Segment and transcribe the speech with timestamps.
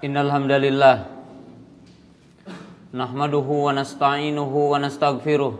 [0.00, 1.12] Innalhamdalillah.
[2.96, 5.52] Nahmaduhu wa nasta'inuhu wa nasta'gfiruh.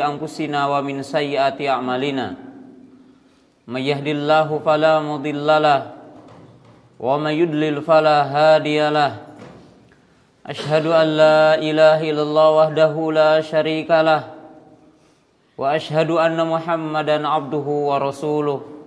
[0.00, 2.40] Angkusina wa min sayyati a'malina.
[3.68, 5.92] Mayyahdillahu falamudillalah
[6.96, 9.28] Wa mayudlil falahadiyalah
[10.48, 12.00] Ashadu an la ilaha
[12.64, 14.00] wahdahu la sharika
[15.52, 18.77] Wa ashadu anna muhammadan abduhu wa rasuluh.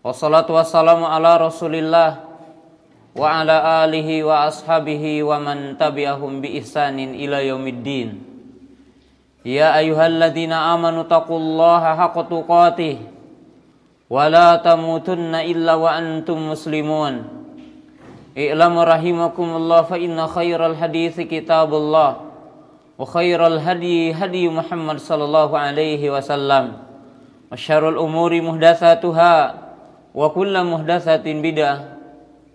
[0.00, 2.24] Wassalatu wassalamu ala rasulillah
[3.12, 8.16] Wa ala alihi wa ashabihi wa man tabi'ahum bi ihsanin ila yaumiddin
[9.44, 12.96] Ya ayuhalladzina amanu taqullaha haqqa tuqatih
[14.08, 17.20] Wa la tamutunna illa wa antum muslimun
[18.32, 22.24] I'lamu rahimakumullah fa inna khairal hadithi kitabullah
[22.96, 26.88] Wa khairal hadi hadi Muhammad sallallahu alaihi wasallam
[27.52, 29.68] Wa syarul umuri muhdathatuha
[30.10, 31.78] wa kulla muhdatsatin bid'ah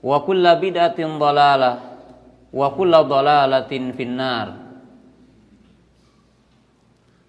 [0.03, 1.95] wa kulla bid'atin dhalalah
[2.55, 4.47] wa kulla dhalalatin finnar.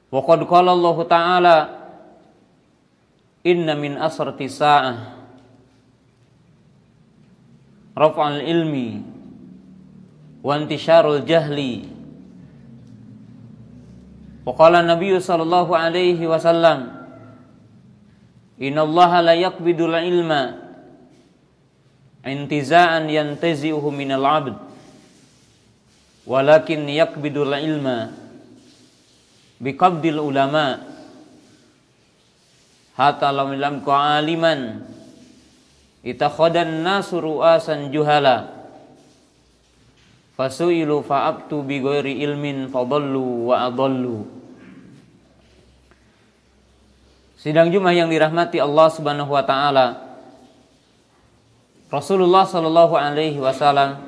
[0.06, 1.56] Wa qad qala Allah ta'ala
[3.42, 4.96] inna min asrati sa'ah.
[7.96, 9.02] Raf'al ilmi
[10.46, 11.90] wa intisharul jahli.
[14.46, 16.95] Wa qala Nabi sallallahu alaihi wasallam
[18.56, 20.56] Inna Allah la yakbidul ilma
[22.24, 24.56] intiza'an yantazi'uhu minal abd
[26.24, 28.10] walakin yakbidul ilma
[29.60, 30.82] biqabdil ulama.
[32.96, 34.80] Hatta lam lam aliman
[36.00, 38.56] itakhadan nasu ru'asan juhala
[40.32, 44.24] fasu'ilu fa'abtu bi ghairi ilmin fadallu wa adallu
[47.47, 50.02] Sidang Jumat yang dirahmati Allah Subhanahu wa taala.
[51.86, 54.02] Rasulullah Shallallahu alaihi wasallam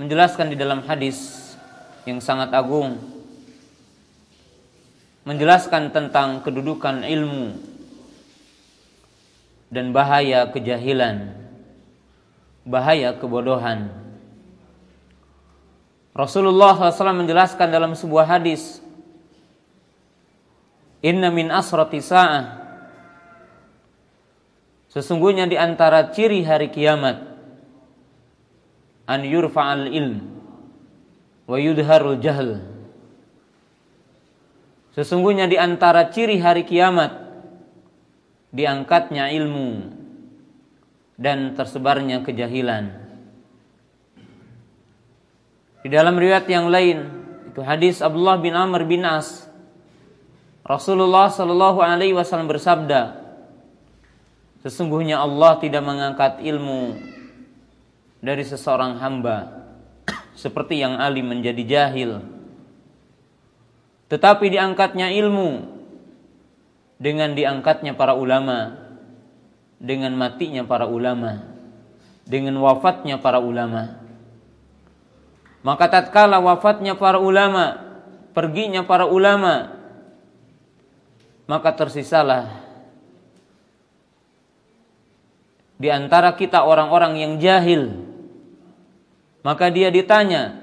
[0.00, 1.52] menjelaskan di dalam hadis
[2.08, 2.96] yang sangat agung
[5.28, 7.52] menjelaskan tentang kedudukan ilmu
[9.68, 11.36] dan bahaya kejahilan,
[12.64, 13.92] bahaya kebodohan.
[16.16, 18.85] Rasulullah SAW menjelaskan dalam sebuah hadis
[21.06, 22.66] Inna min asrati sa'ah
[24.96, 27.20] Sesungguhnya di antara ciri hari kiamat
[29.04, 30.24] an yurfa'al ilm
[31.44, 32.64] wa yudharul jahl.
[34.96, 37.12] Sesungguhnya di antara ciri hari kiamat
[38.56, 39.92] diangkatnya ilmu
[41.20, 42.96] dan tersebarnya kejahilan.
[45.84, 46.98] Di dalam riwayat yang lain
[47.52, 49.45] itu hadis Abdullah bin Amr bin As
[50.66, 53.22] Rasulullah Shallallahu Alaihi Wasallam bersabda,
[54.66, 56.98] sesungguhnya Allah tidak mengangkat ilmu
[58.18, 59.62] dari seseorang hamba
[60.34, 62.18] seperti yang alim menjadi jahil,
[64.10, 65.70] tetapi diangkatnya ilmu
[66.98, 68.74] dengan diangkatnya para ulama,
[69.78, 71.46] dengan matinya para ulama,
[72.26, 74.02] dengan wafatnya para ulama.
[75.62, 77.78] Maka tatkala wafatnya para ulama,
[78.34, 79.75] perginya para ulama,
[81.46, 82.66] maka tersisalah
[85.76, 88.04] di antara kita orang-orang yang jahil.
[89.46, 90.58] Maka dia ditanya,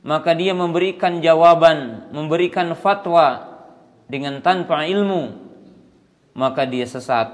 [0.00, 3.52] maka dia memberikan jawaban, memberikan fatwa
[4.08, 5.36] dengan tanpa ilmu,
[6.32, 7.28] maka dia sesat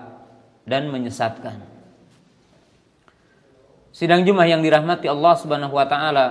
[0.66, 1.62] dan menyesatkan.
[3.94, 6.26] Sidang Jumat yang dirahmati Allah Subhanahu wa taala.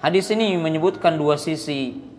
[0.00, 2.09] Hadis ini menyebutkan dua sisi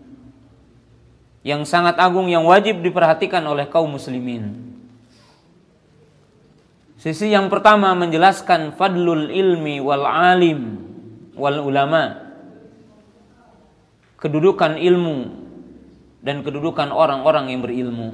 [1.42, 4.72] yang sangat agung yang wajib diperhatikan oleh kaum muslimin.
[7.02, 10.78] Sisi yang pertama menjelaskan fadlul ilmi wal alim
[11.34, 12.30] wal ulama.
[14.22, 15.18] Kedudukan ilmu
[16.22, 18.14] dan kedudukan orang-orang yang berilmu.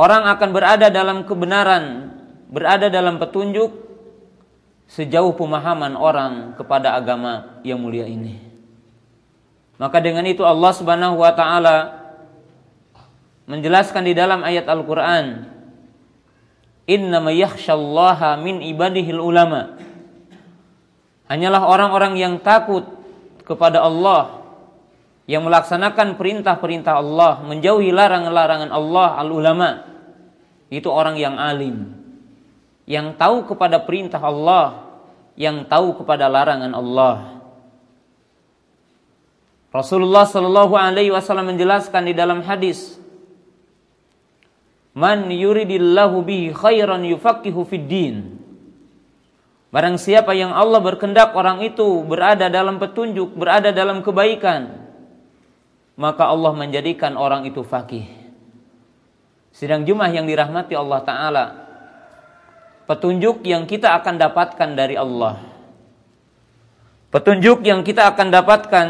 [0.00, 2.16] Orang akan berada dalam kebenaran,
[2.48, 3.68] berada dalam petunjuk
[4.88, 8.49] sejauh pemahaman orang kepada agama yang mulia ini.
[9.80, 11.76] Maka dengan itu Allah Subhanahu wa taala
[13.48, 15.48] menjelaskan di dalam ayat Al-Qur'an
[16.84, 19.80] Innama yakhsyallaha min ibadihil ulama
[21.32, 22.84] Hanyalah orang-orang yang takut
[23.46, 24.40] kepada Allah
[25.30, 29.70] yang melaksanakan perintah-perintah Allah, menjauhi larangan-larangan Allah al-ulama.
[30.74, 31.94] Itu orang yang alim,
[32.82, 34.90] yang tahu kepada perintah Allah,
[35.38, 37.39] yang tahu kepada larangan Allah.
[39.70, 42.98] Rasulullah Shallallahu Alaihi Wasallam menjelaskan di dalam hadis,
[44.90, 48.16] Man yuridillahu bihi khairan yufaqihu fid din.
[49.70, 54.82] Barang siapa yang Allah berkendak orang itu berada dalam petunjuk, berada dalam kebaikan,
[55.94, 58.10] maka Allah menjadikan orang itu fakih.
[59.54, 61.44] Sidang Jumat yang dirahmati Allah Ta'ala,
[62.90, 65.38] petunjuk yang kita akan dapatkan dari Allah.
[67.14, 68.86] Petunjuk yang kita akan dapatkan,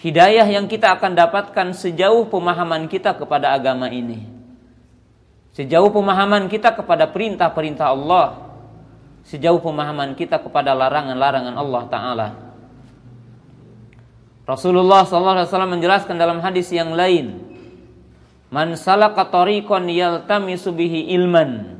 [0.00, 4.24] hidayah yang kita akan dapatkan sejauh pemahaman kita kepada agama ini.
[5.52, 8.48] Sejauh pemahaman kita kepada perintah-perintah Allah,
[9.28, 12.28] sejauh pemahaman kita kepada larangan-larangan Allah Ta'ala.
[14.48, 17.50] Rasulullah SAW menjelaskan dalam hadis yang lain,
[18.50, 21.78] Man salaka tariqan yaltamisu bihi ilman,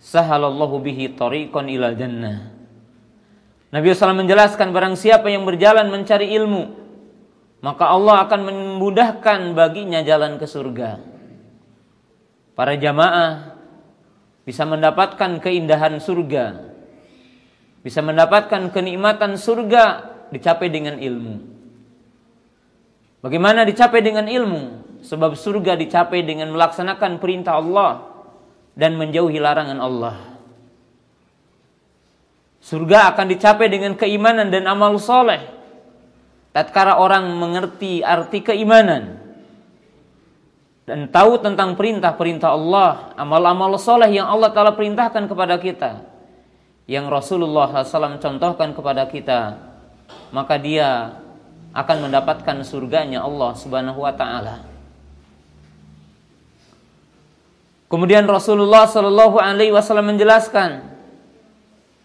[0.00, 2.56] sahalallahu bihi tariqan ilal jannah.
[3.68, 6.83] Nabi SAW menjelaskan barang siapa yang berjalan mencari ilmu,
[7.64, 11.00] maka Allah akan memudahkan baginya jalan ke surga.
[12.52, 13.56] Para jamaah
[14.44, 16.60] bisa mendapatkan keindahan surga,
[17.80, 21.40] bisa mendapatkan kenikmatan surga dicapai dengan ilmu.
[23.24, 24.84] Bagaimana dicapai dengan ilmu?
[25.00, 28.04] Sebab surga dicapai dengan melaksanakan perintah Allah
[28.76, 30.16] dan menjauhi larangan Allah.
[32.60, 35.53] Surga akan dicapai dengan keimanan dan amal soleh.
[36.54, 39.18] Tatkala orang mengerti arti keimanan,
[40.86, 46.06] dan tahu tentang perintah-perintah Allah, amal-amal soleh yang Allah Ta'ala perintahkan kepada kita,
[46.86, 49.58] yang Rasulullah SAW contohkan kepada kita,
[50.30, 51.18] maka dia
[51.74, 54.62] akan mendapatkan surganya Allah Subhanahu wa Ta'ala.
[57.90, 60.82] Kemudian Rasulullah Shallallahu Alaihi Wasallam menjelaskan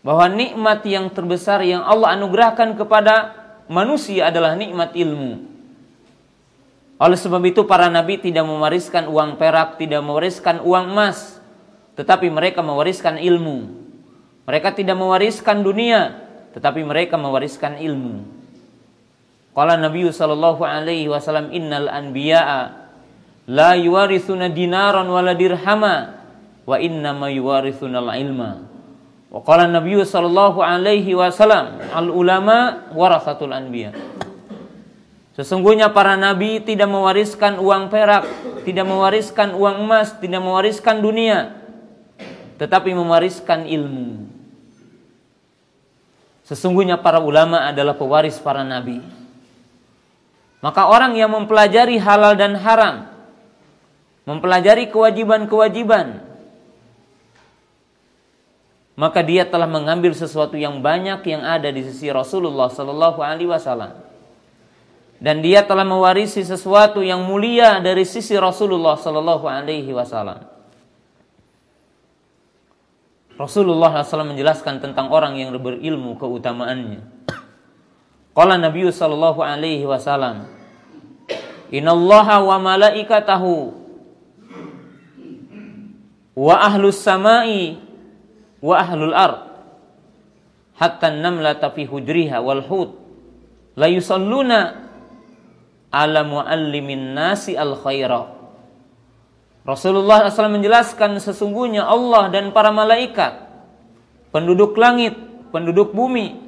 [0.02, 3.39] bahwa nikmat yang terbesar yang Allah anugerahkan kepada
[3.70, 5.46] manusia adalah nikmat ilmu.
[7.00, 11.40] Oleh sebab itu para nabi tidak mewariskan uang perak, tidak mewariskan uang emas,
[11.96, 13.72] tetapi mereka mewariskan ilmu.
[14.44, 18.26] Mereka tidak mewariskan dunia, tetapi mereka mewariskan ilmu.
[19.54, 22.90] Qala Nabi sallallahu alaihi wasallam innal anbiya'a
[23.50, 26.20] la yuwarithuna dinaran wala dirhama
[26.66, 28.64] wa inna ma yuwarithuna ilma.
[29.30, 33.94] Wa qala Nabi sallallahu alaihi wasallam al ulama warasatul anbiya.
[35.40, 38.28] Sesungguhnya para nabi tidak mewariskan uang perak,
[38.68, 41.56] tidak mewariskan uang emas, tidak mewariskan dunia,
[42.60, 44.28] tetapi mewariskan ilmu.
[46.44, 49.00] Sesungguhnya para ulama adalah pewaris para nabi.
[50.60, 53.08] Maka orang yang mempelajari halal dan haram,
[54.28, 56.20] mempelajari kewajiban-kewajiban,
[59.00, 64.10] maka dia telah mengambil sesuatu yang banyak yang ada di sisi Rasulullah Sallallahu Alaihi Wasallam
[65.20, 70.48] dan dia telah mewarisi sesuatu yang mulia dari sisi Rasulullah sallallahu alaihi wasallam.
[73.36, 77.04] Rasulullah SAW menjelaskan tentang orang yang berilmu keutamaannya.
[78.32, 80.48] Qala Nabi sallallahu alaihi wasallam,
[81.72, 83.76] "Innallaha wa malaikatahu
[86.36, 87.80] wa ahlus samai
[88.60, 89.40] wa ahlul ard.
[90.80, 92.96] Hatta an-namlata fi hujriha wal hut.
[93.76, 94.90] La yusalluna
[95.92, 98.38] ala muallimin nasi al khaira.
[99.68, 103.44] Rasulullah SAW menjelaskan sesungguhnya Allah dan para malaikat,
[104.32, 105.14] penduduk langit,
[105.52, 106.40] penduduk bumi,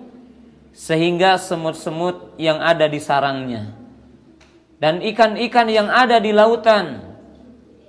[0.72, 3.82] sehingga semut-semut yang ada di sarangnya
[4.82, 7.14] dan ikan-ikan yang ada di lautan,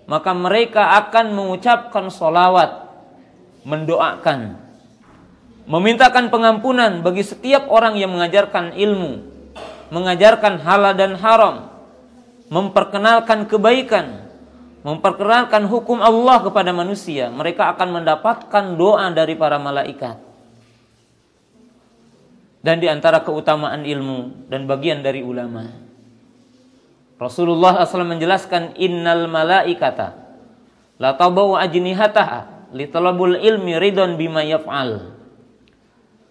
[0.05, 2.82] maka mereka akan mengucapkan solawat,
[3.63, 4.59] mendoakan,
[5.67, 9.23] memintakan pengampunan bagi setiap orang yang mengajarkan ilmu,
[9.95, 11.71] mengajarkan halal dan haram,
[12.51, 14.27] memperkenalkan kebaikan,
[14.83, 20.19] memperkenalkan hukum Allah kepada manusia, mereka akan mendapatkan doa dari para malaikat.
[22.63, 25.67] Dan di antara keutamaan ilmu dan bagian dari ulama.
[27.19, 30.15] Rasulullah SAW menjelaskan innal malaikata
[30.99, 35.15] la tabau ajnihataha li talabul ilmi ridon bima yaf'al.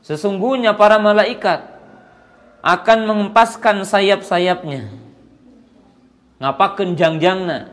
[0.01, 1.71] Sesungguhnya para malaikat
[2.62, 4.93] akan mengempaskan sayap-sayapnya
[6.41, 7.69] ngapaken jangjangna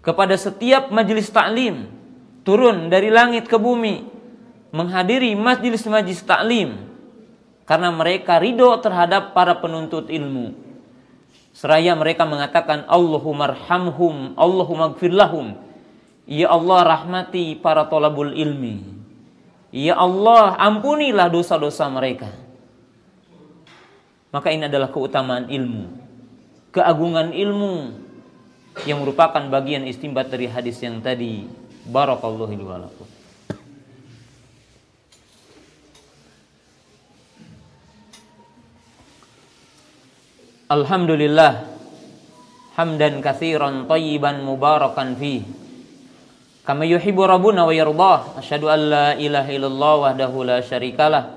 [0.00, 1.92] kepada setiap majelis taklim
[2.40, 4.04] turun dari langit ke bumi
[4.72, 6.88] menghadiri majelis-majelis taklim
[7.68, 10.56] karena mereka ridho terhadap para penuntut ilmu
[11.56, 15.56] seraya mereka mengatakan Allahumma arhamhum Allahumma gfirlahum
[16.26, 18.82] Ya Allah rahmati para tolabul ilmi
[19.70, 22.46] Ya Allah ampunilah dosa-dosa mereka
[24.36, 25.96] maka ini adalah keutamaan ilmu,
[26.68, 27.96] keagungan ilmu,
[28.84, 31.48] yang merupakan bagian istimbat dari hadis yang tadi.
[31.88, 33.08] Barakallahu wa lakum.
[40.66, 41.62] Alhamdulillah
[42.76, 45.46] hamdan katsiran tayyiban mubarakan fi
[46.66, 51.30] kama yuhibbu rabbuna wa yardah asyhadu an la ilaha illallah wahdahu la syarikalah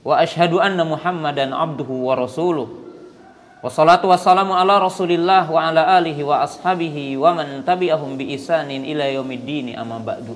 [0.00, 2.80] wa asyhadu anna muhammadan abduhu wa rasuluh.
[3.60, 9.04] Wassalatu wassalamu ala rasulillah wa ala alihi wa ashabihi wa man tabi'ahum bi isanin ila
[9.04, 10.32] yaumiddin amma ba'du.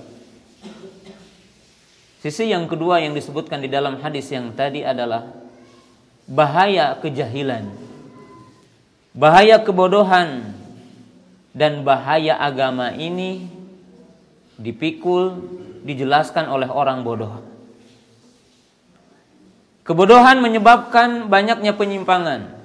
[2.20, 5.32] Sisi yang kedua yang disebutkan di dalam hadis yang tadi adalah
[6.28, 7.68] bahaya kejahilan
[9.14, 10.52] bahaya kebodohan
[11.54, 13.46] dan bahaya agama ini
[14.58, 15.38] dipikul,
[15.82, 17.42] dijelaskan oleh orang bodoh.
[19.84, 22.56] Kebodohan menyebabkan banyaknya penyimpangan.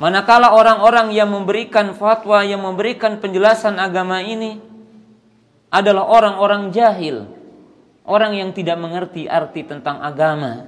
[0.00, 4.56] Manakala orang-orang yang memberikan fatwa, yang memberikan penjelasan agama ini
[5.68, 7.28] adalah orang-orang jahil,
[8.08, 10.66] orang yang tidak mengerti arti tentang agama,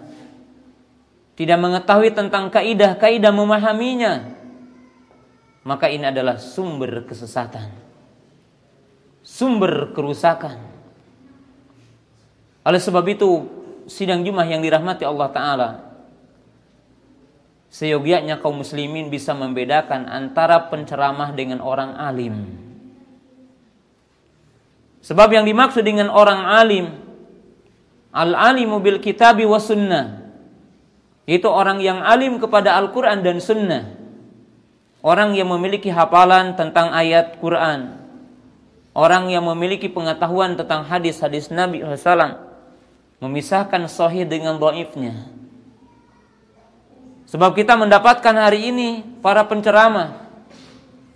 [1.34, 4.36] tidak mengetahui tentang kaidah-kaidah memahaminya,
[5.66, 7.72] maka ini adalah sumber kesesatan,
[9.42, 10.62] sumber kerusakan.
[12.62, 13.50] Oleh sebab itu,
[13.90, 15.68] sidang Jumat yang dirahmati Allah Ta'ala,
[17.74, 22.54] seyogianya kaum muslimin bisa membedakan antara penceramah dengan orang alim.
[25.02, 26.86] Sebab yang dimaksud dengan orang alim,
[28.14, 30.22] al-alimu bil kitabi wa sunnah,
[31.26, 33.94] itu orang yang alim kepada Al-Quran dan Sunnah.
[35.02, 38.01] Orang yang memiliki hafalan tentang ayat Quran.
[38.92, 42.38] Orang yang memiliki pengetahuan tentang hadis-hadis Nabi SAW.
[43.24, 45.16] Memisahkan sahih dengan doifnya.
[47.28, 48.88] Sebab kita mendapatkan hari ini
[49.24, 50.28] para penceramah.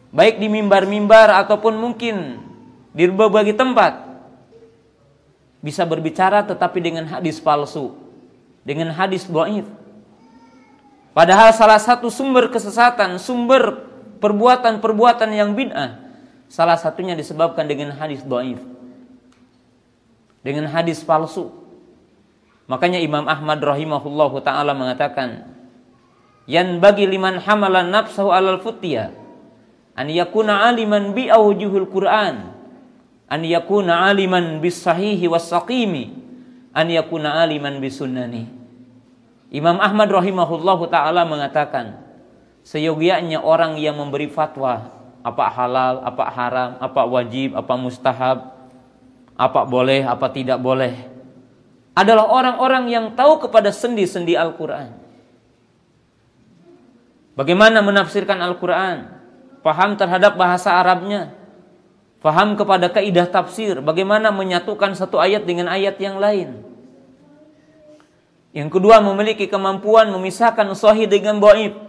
[0.09, 2.41] Baik di mimbar-mimbar ataupun mungkin
[2.97, 4.07] di berbagai tempat.
[5.61, 7.93] Bisa berbicara tetapi dengan hadis palsu.
[8.65, 9.69] Dengan hadis doif
[11.17, 13.89] Padahal salah satu sumber kesesatan, sumber
[14.21, 16.06] perbuatan-perbuatan yang bid'ah,
[16.47, 18.59] salah satunya disebabkan dengan hadis doif.
[20.43, 21.51] Dengan hadis palsu.
[22.67, 25.47] Makanya Imam Ahmad rahimahullah taala mengatakan,
[26.51, 29.15] "Yan bagi liman hamalan nafsahu alal futya
[29.95, 32.55] an yakuna aliman bi awjuhul Qur'an,
[33.31, 36.15] an yakuna aliman bis sahihi was saqimi,
[36.75, 38.51] an yakuna aliman bis sunnani."
[39.55, 42.03] Imam Ahmad rahimahullahu taala mengatakan,
[42.67, 44.96] seyogianya orang yang memberi fatwa
[45.27, 48.55] apa halal, apa haram, apa wajib, apa mustahab,
[49.35, 51.17] apa boleh, apa tidak boleh
[51.97, 54.93] adalah orang-orang yang tahu kepada sendi-sendi Al-Qur'an.
[57.33, 59.17] Bagaimana menafsirkan Al-Qur'an?
[59.65, 61.33] Paham terhadap bahasa Arabnya,
[62.21, 66.63] paham kepada kaidah tafsir, bagaimana menyatukan satu ayat dengan ayat yang lain.
[68.53, 71.86] Yang kedua memiliki kemampuan memisahkan sahih dengan dhaif.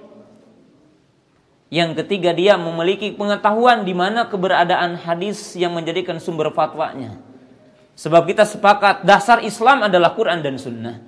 [1.67, 7.19] Yang ketiga dia memiliki pengetahuan di mana keberadaan hadis yang menjadikan sumber fatwanya.
[7.97, 11.03] Sebab kita sepakat dasar Islam adalah Quran dan Sunnah.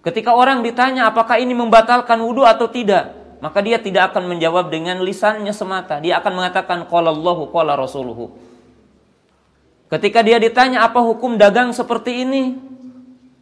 [0.00, 3.12] Ketika orang ditanya apakah ini membatalkan wudhu atau tidak,
[3.44, 6.00] maka dia tidak akan menjawab dengan lisannya semata.
[6.00, 8.32] Dia akan mengatakan qala Allahu Rasuluhu.
[9.90, 12.56] Ketika dia ditanya apa hukum dagang seperti ini,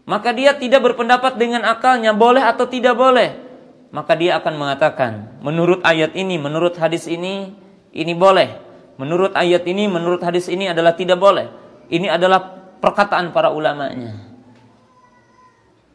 [0.09, 3.48] maka dia tidak berpendapat dengan akalnya boleh atau tidak boleh.
[3.89, 7.57] Maka dia akan mengatakan, menurut ayat ini, menurut hadis ini,
[7.97, 8.61] ini boleh.
[9.01, 11.49] Menurut ayat ini, menurut hadis ini adalah tidak boleh.
[11.89, 12.43] Ini adalah
[12.85, 14.29] perkataan para ulamanya.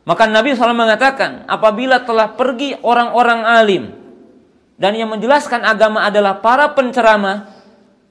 [0.03, 3.83] Maka Nabi SAW mengatakan, apabila telah pergi orang-orang alim
[4.75, 7.47] dan yang menjelaskan agama adalah para penceramah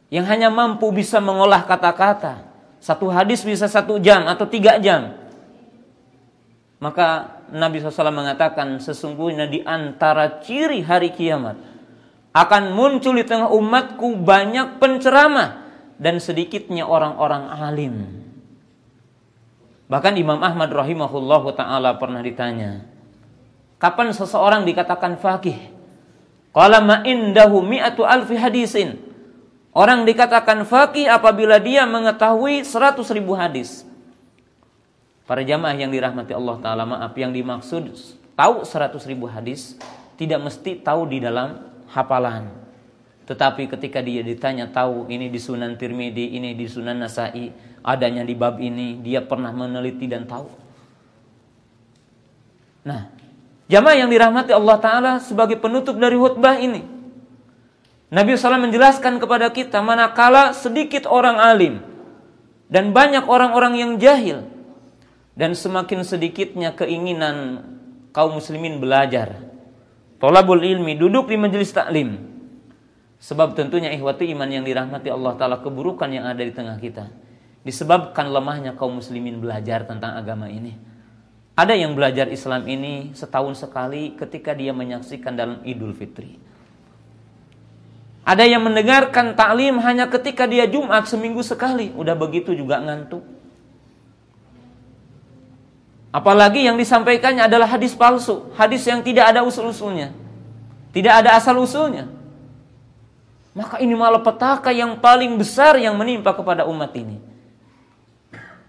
[0.08, 2.48] yang hanya mampu bisa mengolah kata-kata.
[2.78, 5.21] Satu hadis bisa satu jam atau tiga jam
[6.82, 11.54] maka Nabi SAW mengatakan sesungguhnya di antara ciri hari kiamat
[12.34, 15.62] akan muncul di tengah umatku banyak penceramah
[16.02, 17.94] dan sedikitnya orang-orang alim.
[19.86, 22.82] Bahkan Imam Ahmad rahimahullahu taala pernah ditanya,
[23.78, 25.70] kapan seseorang dikatakan fakih?
[26.50, 28.98] Qala ma indahu mi'atu alfi hadisin.
[29.70, 33.91] Orang dikatakan fakih apabila dia mengetahui seratus hadis.
[35.22, 37.94] Para jamaah yang dirahmati Allah Ta'ala maaf yang dimaksud
[38.34, 39.78] tahu 100 ribu hadis
[40.18, 42.50] tidak mesti tahu di dalam hafalan.
[43.22, 47.54] Tetapi ketika dia ditanya tahu ini di Sunan Tirmidzi, ini di Sunan Nasai,
[47.86, 50.50] adanya di bab ini, dia pernah meneliti dan tahu.
[52.82, 53.14] Nah,
[53.70, 56.82] jamaah yang dirahmati Allah Ta'ala sebagai penutup dari khutbah ini.
[58.12, 61.80] Nabi SAW menjelaskan kepada kita manakala sedikit orang alim
[62.68, 64.51] dan banyak orang-orang yang jahil
[65.32, 67.64] dan semakin sedikitnya keinginan
[68.12, 69.40] kaum muslimin belajar.
[70.20, 72.30] Tolabul ilmi duduk di majelis taklim.
[73.22, 77.10] Sebab tentunya ihwati iman yang dirahmati Allah Ta'ala keburukan yang ada di tengah kita.
[77.62, 80.74] Disebabkan lemahnya kaum muslimin belajar tentang agama ini.
[81.54, 86.40] Ada yang belajar Islam ini setahun sekali ketika dia menyaksikan dalam idul fitri.
[88.22, 91.90] Ada yang mendengarkan taklim hanya ketika dia Jumat seminggu sekali.
[91.94, 93.22] Udah begitu juga ngantuk.
[96.12, 98.52] Apalagi yang disampaikannya adalah hadis palsu.
[98.52, 100.12] Hadis yang tidak ada usul-usulnya.
[100.92, 102.04] Tidak ada asal-usulnya.
[103.56, 107.16] Maka ini malah petaka yang paling besar yang menimpa kepada umat ini.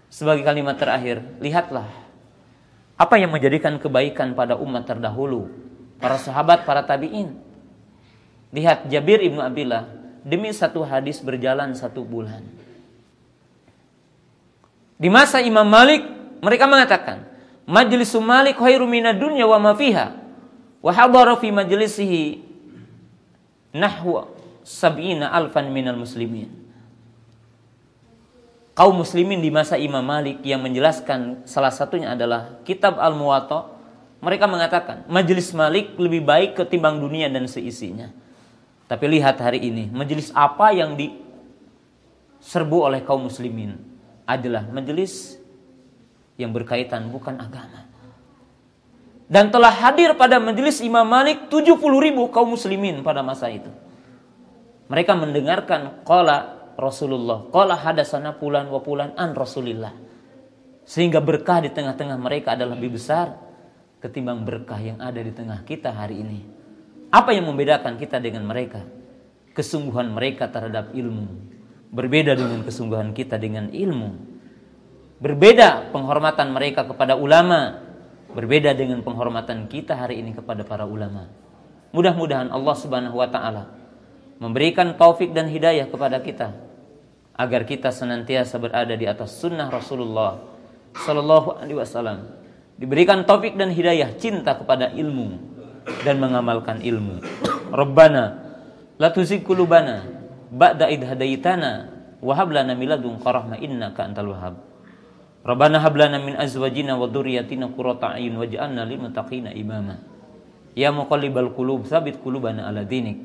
[0.08, 1.88] Sebagai kalimat terakhir, lihatlah
[2.94, 5.50] apa yang menjadikan kebaikan pada umat terdahulu,
[5.98, 7.34] para sahabat, para tabi'in.
[8.54, 9.90] Lihat Jabir ibnu Abdullah
[10.22, 12.46] demi satu hadis berjalan satu bulan.
[14.94, 16.06] Di masa Imam Malik
[16.38, 17.33] mereka mengatakan
[17.64, 20.16] majlis Malik khairu minad dunya wa ma fiha
[20.84, 22.44] wa hadara fi majlisihi
[23.72, 24.28] nahwa
[24.64, 26.48] sab'ina alfan minal muslimin.
[28.74, 33.70] Kaum muslimin di masa Imam Malik yang menjelaskan salah satunya adalah kitab Al-Muwatta
[34.18, 38.10] mereka mengatakan majelis Malik lebih baik ketimbang dunia dan seisinya.
[38.88, 43.76] Tapi lihat hari ini, majelis apa yang diserbu oleh kaum muslimin
[44.24, 45.36] adalah majelis
[46.40, 47.86] yang berkaitan bukan agama.
[49.24, 53.72] Dan telah hadir pada majelis Imam Malik 70 ribu kaum muslimin pada masa itu.
[54.92, 59.96] Mereka mendengarkan qala Rasulullah, qala hadasana pulan wa pulan an Rasulillah.
[60.84, 63.32] Sehingga berkah di tengah-tengah mereka adalah lebih besar
[64.04, 66.40] ketimbang berkah yang ada di tengah kita hari ini.
[67.08, 68.84] Apa yang membedakan kita dengan mereka?
[69.56, 71.24] Kesungguhan mereka terhadap ilmu.
[71.88, 74.33] Berbeda dengan kesungguhan kita dengan ilmu.
[75.22, 77.80] Berbeda penghormatan mereka kepada ulama.
[78.34, 81.30] Berbeda dengan penghormatan kita hari ini kepada para ulama.
[81.94, 83.70] Mudah-mudahan Allah Subhanahu wa taala
[84.42, 86.50] memberikan taufik dan hidayah kepada kita
[87.38, 90.42] agar kita senantiasa berada di atas sunnah Rasulullah
[90.94, 92.18] Sallallahu Alaihi Wasallam.
[92.74, 95.38] Diberikan taufik dan hidayah cinta kepada ilmu,
[96.02, 97.22] dan mengamalkan ilmu.
[97.70, 98.24] Rabbana
[98.98, 100.02] la tuzigh qulubana
[100.50, 104.73] ba'da id hadaitana wa hab lana min ladunka innaka antal wahhab.
[105.44, 110.00] Rabbana hab lana min azwajina wa dhurriyyatina qurrata a'yun waj'alna lil muttaqina imama.
[110.72, 113.20] Ya muqallibal qulub tsabbit qulubana ala dinik.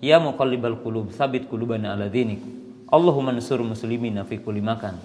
[0.00, 2.40] Ya muqallibal qulub tsabbit qulubana ala dinik.
[2.88, 4.96] Allahumma ansur muslimina fi kulli makan.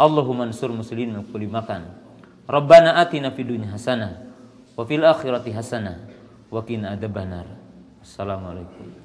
[0.00, 1.84] Allahumma ansur muslimin fi kulli makan.
[2.48, 4.32] Rabbana atina fid dunya hasanah
[4.72, 6.08] wa fil akhirati hasanah
[6.48, 7.46] wa qina adzabannar.
[8.00, 9.01] Assalamualaikum.